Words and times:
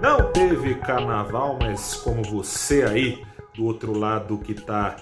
Não 0.00 0.32
teve 0.32 0.76
carnaval, 0.76 1.58
mas 1.60 1.94
como 1.94 2.22
você 2.22 2.82
aí 2.84 3.22
do 3.54 3.66
outro 3.66 3.92
lado 3.96 4.38
que 4.38 4.52
está 4.52 4.96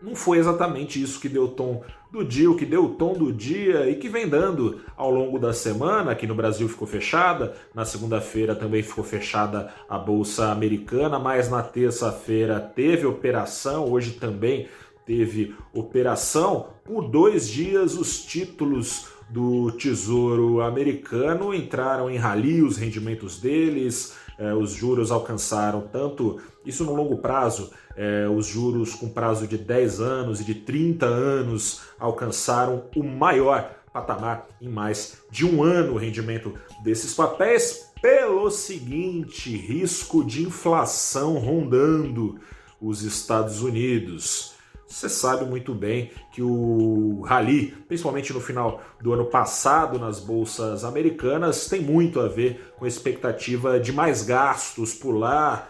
Não 0.00 0.16
foi 0.16 0.38
exatamente 0.38 1.00
isso 1.00 1.20
que 1.20 1.28
deu 1.28 1.48
tom 1.48 1.82
do 2.10 2.24
dia, 2.24 2.50
o 2.50 2.56
que 2.56 2.66
deu 2.66 2.84
o 2.84 2.94
tom 2.94 3.14
do 3.14 3.32
dia 3.32 3.88
e 3.88 3.94
que 3.94 4.08
vem 4.08 4.28
dando 4.28 4.80
ao 4.96 5.10
longo 5.10 5.38
da 5.38 5.52
semana. 5.52 6.10
Aqui 6.10 6.26
no 6.26 6.34
Brasil 6.34 6.68
ficou 6.68 6.86
fechada, 6.86 7.54
na 7.74 7.84
segunda-feira 7.84 8.54
também 8.54 8.82
ficou 8.82 9.04
fechada 9.04 9.72
a 9.88 9.96
Bolsa 9.96 10.50
Americana, 10.50 11.18
mas 11.18 11.48
na 11.48 11.62
terça-feira 11.62 12.60
teve 12.60 13.06
operação, 13.06 13.90
hoje 13.90 14.12
também 14.12 14.68
teve 15.06 15.54
operação. 15.72 16.68
Por 16.84 17.08
dois 17.08 17.48
dias, 17.48 17.96
os 17.96 18.22
títulos 18.24 19.06
do 19.30 19.70
Tesouro 19.72 20.60
Americano 20.60 21.54
entraram 21.54 22.10
em 22.10 22.16
rally, 22.16 22.62
os 22.62 22.76
rendimentos 22.76 23.40
deles, 23.40 24.14
eh, 24.38 24.54
os 24.54 24.72
juros 24.72 25.10
alcançaram 25.10 25.82
tanto, 25.82 26.40
isso 26.64 26.84
no 26.84 26.94
longo 26.94 27.18
prazo, 27.18 27.70
eh, 27.96 28.26
os 28.28 28.46
juros 28.46 28.94
com 28.94 29.08
prazo 29.08 29.46
de 29.46 29.58
10 29.58 30.00
anos 30.00 30.40
e 30.40 30.44
de 30.44 30.54
30 30.54 31.06
anos 31.06 31.82
alcançaram 31.98 32.84
o 32.96 33.02
maior 33.02 33.74
patamar 33.92 34.48
em 34.60 34.68
mais 34.68 35.18
de 35.30 35.44
um 35.44 35.62
ano 35.62 35.94
o 35.94 35.98
rendimento 35.98 36.54
desses 36.82 37.14
papéis, 37.14 37.92
pelo 38.00 38.50
seguinte 38.50 39.56
risco 39.56 40.24
de 40.24 40.42
inflação 40.42 41.38
rondando 41.38 42.40
os 42.80 43.02
Estados 43.02 43.62
Unidos. 43.62 44.54
Você 44.92 45.08
sabe 45.08 45.46
muito 45.46 45.74
bem 45.74 46.10
que 46.30 46.42
o 46.42 47.22
rally, 47.22 47.74
principalmente 47.88 48.30
no 48.32 48.40
final 48.40 48.82
do 49.00 49.14
ano 49.14 49.24
passado 49.24 49.98
nas 49.98 50.20
bolsas 50.20 50.84
americanas, 50.84 51.66
tem 51.66 51.80
muito 51.80 52.20
a 52.20 52.28
ver 52.28 52.74
com 52.78 52.84
a 52.84 52.88
expectativa 52.88 53.80
de 53.80 53.90
mais 53.90 54.22
gastos 54.22 54.92
por 54.92 55.12
lá. 55.12 55.66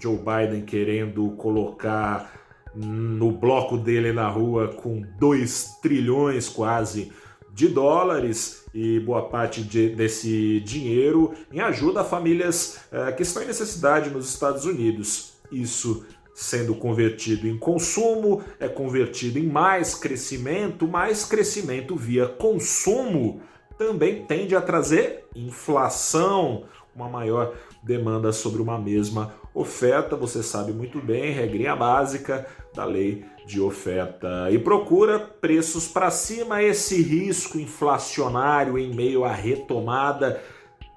Joe 0.00 0.16
Biden 0.16 0.62
querendo 0.62 1.30
colocar 1.32 2.32
no 2.74 3.30
bloco 3.30 3.76
dele 3.76 4.12
na 4.12 4.28
rua 4.28 4.68
com 4.68 5.02
2 5.18 5.80
trilhões 5.82 6.48
quase 6.48 7.12
de 7.52 7.68
dólares 7.68 8.64
e 8.74 8.98
boa 8.98 9.28
parte 9.28 9.62
de, 9.62 9.90
desse 9.90 10.58
dinheiro 10.60 11.34
em 11.52 11.60
ajuda 11.60 12.00
a 12.00 12.04
famílias 12.04 12.80
eh, 12.90 13.12
que 13.12 13.22
estão 13.22 13.42
em 13.42 13.46
necessidade 13.46 14.10
nos 14.10 14.28
Estados 14.28 14.64
Unidos. 14.64 15.34
Isso 15.52 16.04
sendo 16.34 16.74
convertido 16.74 17.46
em 17.46 17.56
consumo, 17.56 18.42
é 18.58 18.68
convertido 18.68 19.38
em 19.38 19.46
mais 19.46 19.94
crescimento, 19.94 20.88
mais 20.88 21.24
crescimento 21.24 21.94
via 21.94 22.26
consumo 22.26 23.40
também 23.78 24.24
tende 24.24 24.54
a 24.54 24.60
trazer 24.60 25.24
inflação, 25.34 26.64
uma 26.94 27.08
maior 27.08 27.54
demanda 27.82 28.32
sobre 28.32 28.62
uma 28.62 28.78
mesma 28.78 29.34
oferta. 29.52 30.16
Você 30.16 30.42
sabe 30.42 30.72
muito 30.72 31.00
bem, 31.00 31.32
regrinha 31.32 31.74
básica 31.74 32.46
da 32.72 32.84
lei 32.84 33.24
de 33.46 33.60
oferta 33.60 34.48
e 34.50 34.58
procura, 34.58 35.18
preços 35.18 35.88
para 35.88 36.10
cima. 36.10 36.62
Esse 36.62 37.02
risco 37.02 37.58
inflacionário 37.58 38.78
em 38.78 38.94
meio 38.94 39.24
à 39.24 39.32
retomada 39.32 40.40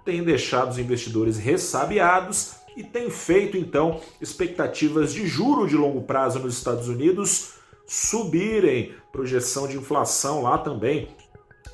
tem 0.05 0.23
deixado 0.23 0.69
os 0.69 0.79
investidores 0.79 1.37
ressabiados 1.37 2.55
e 2.77 2.83
tem 2.83 3.09
feito 3.09 3.57
então 3.57 3.99
expectativas 4.21 5.11
de 5.11 5.25
juro 5.25 5.67
de 5.67 5.75
longo 5.75 6.03
prazo 6.03 6.37
nos 6.37 6.55
Estados 6.55 6.87
Unidos 6.87 7.55
subirem. 7.87 8.93
Projeção 9.11 9.67
de 9.67 9.75
inflação 9.75 10.43
lá 10.43 10.59
também 10.59 11.07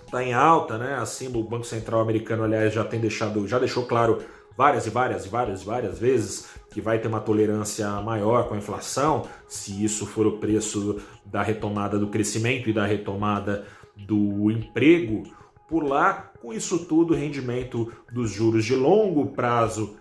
está 0.05 0.23
em 0.23 0.33
alta, 0.33 0.77
né? 0.77 0.95
Assim, 0.95 1.27
o 1.27 1.43
Banco 1.43 1.65
Central 1.65 1.99
americano, 1.99 2.43
aliás, 2.45 2.73
já 2.73 2.85
tem 2.85 3.01
deixado, 3.01 3.45
já 3.45 3.59
deixou 3.59 3.85
claro 3.85 4.23
várias 4.57 4.87
e 4.87 4.89
várias 4.89 5.25
e 5.25 5.29
várias 5.29 5.61
e 5.61 5.65
várias 5.65 5.99
vezes 5.99 6.47
que 6.71 6.79
vai 6.79 6.99
ter 6.99 7.09
uma 7.09 7.19
tolerância 7.19 7.89
maior 8.01 8.47
com 8.47 8.53
a 8.53 8.57
inflação, 8.57 9.27
se 9.47 9.83
isso 9.83 10.05
for 10.05 10.25
o 10.25 10.37
preço 10.37 11.01
da 11.25 11.43
retomada 11.43 11.99
do 11.99 12.07
crescimento 12.07 12.69
e 12.69 12.73
da 12.73 12.85
retomada 12.85 13.65
do 13.97 14.49
emprego. 14.49 15.23
Por 15.67 15.83
lá, 15.83 16.31
com 16.41 16.53
isso 16.53 16.85
tudo, 16.85 17.13
o 17.13 17.17
rendimento 17.17 17.91
dos 18.11 18.31
juros 18.31 18.63
de 18.63 18.75
longo 18.75 19.27
prazo 19.27 19.97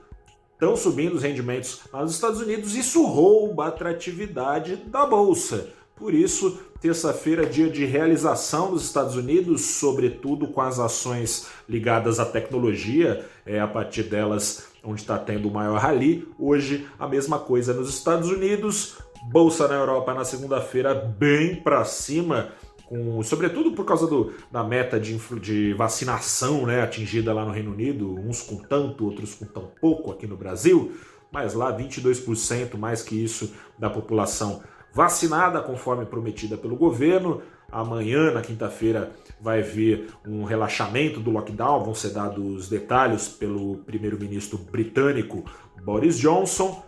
estão 0.62 0.76
subindo 0.76 1.16
os 1.16 1.24
rendimentos 1.24 1.80
nos 1.92 2.12
Estados 2.12 2.40
Unidos, 2.40 2.76
isso 2.76 3.04
rouba 3.04 3.64
a 3.64 3.68
atratividade 3.68 4.76
da 4.76 5.04
bolsa. 5.04 5.66
Por 5.96 6.14
isso, 6.14 6.56
terça-feira, 6.80 7.44
dia 7.44 7.68
de 7.68 7.84
realização 7.84 8.70
dos 8.70 8.84
Estados 8.84 9.16
Unidos, 9.16 9.60
sobretudo 9.62 10.46
com 10.46 10.60
as 10.60 10.78
ações 10.78 11.48
ligadas 11.68 12.20
à 12.20 12.24
tecnologia, 12.24 13.26
é 13.44 13.58
a 13.58 13.66
partir 13.66 14.04
delas 14.04 14.68
onde 14.84 15.00
está 15.00 15.18
tendo 15.18 15.48
o 15.48 15.52
maior 15.52 15.80
rally. 15.80 16.28
Hoje, 16.38 16.86
a 16.96 17.08
mesma 17.08 17.40
coisa 17.40 17.74
nos 17.74 17.88
Estados 17.88 18.30
Unidos, 18.30 18.98
bolsa 19.32 19.66
na 19.66 19.74
Europa 19.74 20.14
na 20.14 20.24
segunda-feira 20.24 20.94
bem 20.94 21.56
para 21.56 21.84
cima, 21.84 22.52
com, 22.92 23.22
sobretudo 23.22 23.72
por 23.72 23.86
causa 23.86 24.06
do, 24.06 24.34
da 24.50 24.62
meta 24.62 25.00
de, 25.00 25.16
de 25.40 25.72
vacinação 25.72 26.66
né, 26.66 26.82
atingida 26.82 27.32
lá 27.32 27.42
no 27.42 27.50
Reino 27.50 27.72
Unido, 27.72 28.14
uns 28.20 28.42
com 28.42 28.56
tanto, 28.56 29.06
outros 29.06 29.34
com 29.34 29.46
tão 29.46 29.70
pouco 29.80 30.12
aqui 30.12 30.26
no 30.26 30.36
Brasil, 30.36 30.92
mas 31.30 31.54
lá 31.54 31.74
22%, 31.74 32.76
mais 32.76 33.02
que 33.02 33.14
isso, 33.14 33.54
da 33.78 33.88
população 33.88 34.62
vacinada, 34.92 35.62
conforme 35.62 36.04
prometida 36.04 36.58
pelo 36.58 36.76
governo. 36.76 37.40
Amanhã, 37.70 38.30
na 38.30 38.42
quinta-feira, 38.42 39.10
vai 39.40 39.62
vir 39.62 40.08
um 40.28 40.44
relaxamento 40.44 41.18
do 41.18 41.30
lockdown, 41.30 41.82
vão 41.82 41.94
ser 41.94 42.10
dados 42.10 42.68
detalhes 42.68 43.26
pelo 43.26 43.78
primeiro-ministro 43.78 44.58
britânico 44.58 45.42
Boris 45.82 46.18
Johnson. 46.18 46.84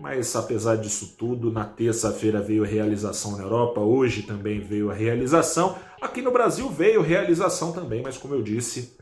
Mas 0.00 0.34
apesar 0.34 0.76
disso 0.76 1.14
tudo, 1.18 1.52
na 1.52 1.64
terça-feira 1.64 2.40
veio 2.40 2.64
realização 2.64 3.36
na 3.36 3.42
Europa, 3.42 3.82
hoje 3.82 4.22
também 4.22 4.58
veio 4.58 4.90
a 4.90 4.94
realização. 4.94 5.76
Aqui 6.00 6.22
no 6.22 6.32
Brasil 6.32 6.70
veio 6.70 7.02
realização 7.02 7.70
também, 7.70 8.02
mas 8.02 8.16
como 8.16 8.34
eu 8.34 8.42
disse, 8.42 8.96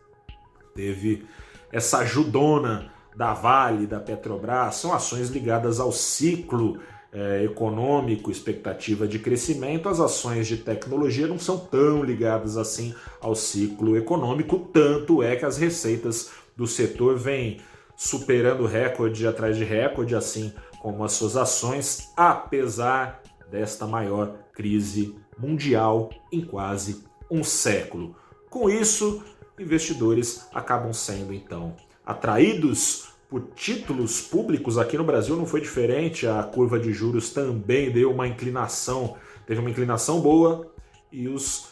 teve 0.75 1.25
essa 1.71 1.99
ajudona 1.99 2.91
da 3.17 3.33
Vale, 3.33 3.87
da 3.87 4.01
Petrobras, 4.01 4.75
são 4.75 4.93
ações 4.93 5.29
ligadas 5.29 5.79
ao 5.79 5.93
ciclo 5.93 6.81
é, 7.13 7.45
econômico, 7.45 8.29
expectativa 8.29 9.07
de 9.07 9.21
crescimento, 9.21 9.89
as 9.89 10.01
ações 10.01 10.49
de 10.49 10.57
tecnologia 10.57 11.29
não 11.29 11.39
são 11.39 11.59
tão 11.59 12.03
ligadas 12.03 12.57
assim 12.57 12.93
ao 13.21 13.37
ciclo 13.37 13.97
econômico, 13.97 14.59
tanto 14.73 15.23
é 15.23 15.37
que 15.37 15.45
as 15.45 15.59
receitas 15.59 16.31
do 16.57 16.67
setor 16.67 17.17
vêm 17.17 17.59
superando 17.99 18.65
recorde 18.65 19.27
atrás 19.27 19.57
de 19.57 19.65
recorde, 19.65 20.15
assim 20.15 20.53
como 20.81 21.03
as 21.03 21.13
suas 21.13 21.37
ações, 21.37 22.13
apesar 22.17 23.21
desta 23.51 23.89
maior 23.89 24.37
crise 24.53 25.17
mundial 25.37 26.09
em 26.31 26.41
quase 26.41 27.05
um 27.29 27.43
século. 27.43 28.15
Com 28.49 28.71
isso, 28.71 29.25
investidores 29.59 30.47
acabam 30.55 30.93
sendo 30.93 31.35
então 31.35 31.75
atraídos 32.07 33.09
por 33.29 33.49
títulos 33.57 34.21
públicos 34.21 34.79
aqui 34.79 34.97
no 34.97 35.03
Brasil 35.03 35.37
não 35.37 35.45
foi 35.45 35.61
diferente. 35.61 36.25
A 36.25 36.45
curva 36.45 36.79
de 36.79 36.93
juros 36.93 37.31
também 37.31 37.91
deu 37.91 38.13
uma 38.13 38.29
inclinação, 38.29 39.17
teve 39.45 39.59
uma 39.59 39.71
inclinação 39.71 40.21
boa 40.21 40.73
e 41.11 41.27
os 41.27 41.67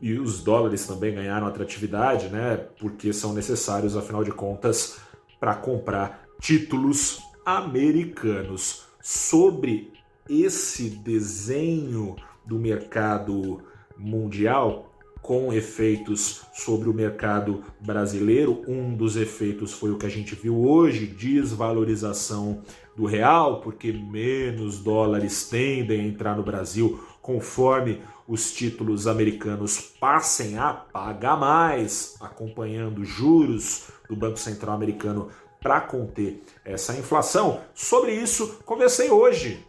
e 0.00 0.18
os 0.18 0.42
dólares 0.42 0.84
também 0.84 1.14
ganharam 1.14 1.46
atratividade, 1.46 2.28
né? 2.28 2.56
Porque 2.80 3.12
são 3.12 3.32
necessários, 3.32 3.96
afinal 3.96 4.24
de 4.24 4.32
contas, 4.32 4.98
para 5.42 5.56
comprar 5.56 6.28
títulos 6.40 7.20
americanos. 7.44 8.84
Sobre 9.02 9.92
esse 10.30 10.88
desenho 10.88 12.14
do 12.46 12.60
mercado 12.60 13.60
mundial, 13.98 14.94
com 15.20 15.52
efeitos 15.52 16.42
sobre 16.54 16.88
o 16.88 16.94
mercado 16.94 17.64
brasileiro. 17.80 18.62
Um 18.68 18.94
dos 18.94 19.16
efeitos 19.16 19.72
foi 19.72 19.90
o 19.90 19.98
que 19.98 20.06
a 20.06 20.08
gente 20.08 20.36
viu 20.36 20.56
hoje, 20.64 21.06
desvalorização 21.06 22.62
do 22.96 23.04
real, 23.04 23.60
porque 23.62 23.92
menos 23.92 24.78
dólares 24.78 25.48
tendem 25.48 26.02
a 26.02 26.04
entrar 26.04 26.36
no 26.36 26.44
Brasil 26.44 27.02
conforme 27.22 28.02
os 28.28 28.52
títulos 28.52 29.06
americanos 29.06 29.78
passem 29.98 30.58
a 30.58 30.72
pagar 30.72 31.38
mais, 31.38 32.16
acompanhando 32.20 33.04
juros 33.04 33.84
do 34.08 34.14
Banco 34.14 34.38
Central 34.38 34.74
americano 34.74 35.28
para 35.60 35.80
conter 35.80 36.42
essa 36.64 36.94
inflação. 36.94 37.60
Sobre 37.72 38.12
isso, 38.12 38.58
conversei 38.66 39.10
hoje 39.10 39.64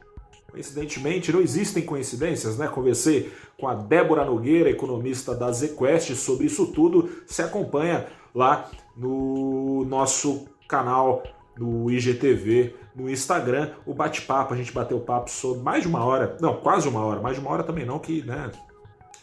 Coincidentemente, 0.54 1.32
não 1.32 1.42
existem 1.42 1.84
coincidências, 1.84 2.60
né? 2.60 2.68
Conversei 2.68 3.34
com 3.60 3.68
a 3.68 3.74
Débora 3.74 4.24
Nogueira, 4.24 4.70
economista 4.70 5.34
da 5.34 5.52
ZQuest, 5.52 6.16
sobre 6.16 6.46
isso 6.46 6.68
tudo. 6.68 7.10
Se 7.26 7.42
acompanha 7.42 8.06
lá 8.36 8.70
no 8.96 9.84
nosso 9.86 10.46
canal 10.68 11.24
no 11.58 11.90
IGTV, 11.90 12.76
no 12.96 13.10
Instagram, 13.10 13.72
o 13.86 13.94
bate-papo. 13.94 14.54
A 14.54 14.58
gente 14.58 14.72
bateu 14.72 15.00
papo 15.00 15.30
sobre 15.30 15.62
mais 15.64 15.84
de 15.84 15.88
uma 15.88 16.04
hora, 16.04 16.38
não, 16.40 16.58
quase 16.58 16.88
uma 16.88 17.04
hora, 17.04 17.22
mais 17.22 17.36
de 17.36 17.42
uma 17.42 17.52
hora 17.52 17.64
também 17.64 17.86
não, 17.86 18.00
que 18.00 18.24
né, 18.24 18.52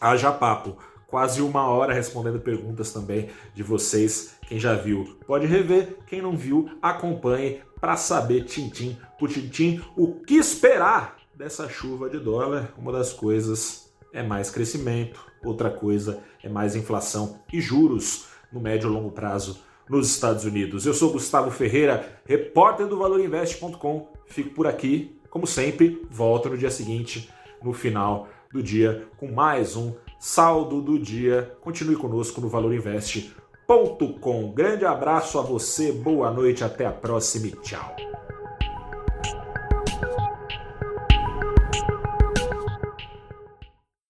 haja 0.00 0.32
papo. 0.32 0.76
Quase 1.06 1.42
uma 1.42 1.66
hora 1.66 1.92
respondendo 1.92 2.38
perguntas 2.38 2.92
também 2.92 3.30
de 3.52 3.64
vocês. 3.64 4.36
Quem 4.46 4.60
já 4.60 4.74
viu 4.74 5.18
pode 5.26 5.44
rever, 5.44 5.98
quem 6.06 6.22
não 6.22 6.36
viu, 6.36 6.70
acompanhe 6.80 7.60
para 7.80 7.96
saber, 7.96 8.44
tintim 8.44 8.96
por 9.20 9.28
tintim, 9.28 9.82
o 9.94 10.14
que 10.14 10.36
esperar 10.36 11.16
dessa 11.34 11.68
chuva 11.68 12.08
de 12.08 12.18
dólar, 12.18 12.72
uma 12.78 12.90
das 12.90 13.12
coisas 13.12 13.92
é 14.14 14.22
mais 14.22 14.50
crescimento, 14.50 15.20
outra 15.44 15.70
coisa 15.70 16.22
é 16.42 16.48
mais 16.48 16.74
inflação 16.74 17.38
e 17.52 17.60
juros 17.60 18.28
no 18.50 18.60
médio 18.60 18.88
e 18.88 18.92
longo 18.92 19.10
prazo 19.10 19.60
nos 19.90 20.08
Estados 20.08 20.44
Unidos. 20.44 20.86
Eu 20.86 20.94
sou 20.94 21.12
Gustavo 21.12 21.50
Ferreira, 21.50 22.20
repórter 22.24 22.86
do 22.86 22.96
ValorInvest.com. 22.96 24.08
Fico 24.26 24.50
por 24.50 24.68
aqui, 24.68 25.18
como 25.28 25.46
sempre, 25.46 26.06
volto 26.08 26.48
no 26.48 26.56
dia 26.56 26.70
seguinte, 26.70 27.28
no 27.62 27.72
final 27.72 28.28
do 28.52 28.62
dia, 28.62 29.08
com 29.16 29.30
mais 29.30 29.76
um 29.76 29.92
saldo 30.18 30.80
do 30.80 30.98
dia. 30.98 31.56
Continue 31.60 31.96
conosco 31.96 32.40
no 32.40 32.48
ValorInvest.com. 32.48 34.52
Grande 34.52 34.86
abraço 34.86 35.38
a 35.38 35.42
você, 35.42 35.90
boa 35.90 36.30
noite, 36.30 36.62
até 36.62 36.86
a 36.86 36.92
próxima 36.92 37.48
e 37.48 37.50
tchau. 37.50 37.96